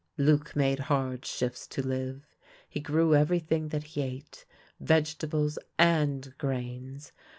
[0.17, 2.33] Luc made hard shifts to live.
[2.67, 4.45] He grew everything that he ate,
[4.79, 7.11] vegetables and grains.